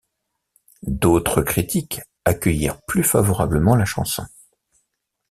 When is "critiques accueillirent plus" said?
1.43-3.03